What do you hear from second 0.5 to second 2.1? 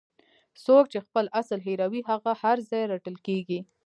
څوک چې خپل اصل هیروي